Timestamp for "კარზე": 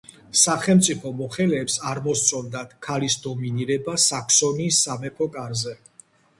5.41-5.79